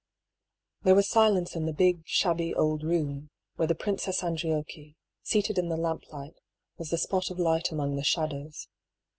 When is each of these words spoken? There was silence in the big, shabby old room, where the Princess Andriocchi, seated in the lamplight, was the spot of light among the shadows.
There 0.81 0.95
was 0.95 1.07
silence 1.07 1.55
in 1.55 1.67
the 1.67 1.73
big, 1.73 2.01
shabby 2.07 2.55
old 2.55 2.81
room, 2.81 3.29
where 3.57 3.67
the 3.67 3.75
Princess 3.75 4.23
Andriocchi, 4.23 4.95
seated 5.21 5.59
in 5.59 5.69
the 5.69 5.77
lamplight, 5.77 6.33
was 6.79 6.89
the 6.89 6.97
spot 6.97 7.29
of 7.29 7.37
light 7.37 7.69
among 7.69 7.97
the 7.97 8.03
shadows. 8.03 8.67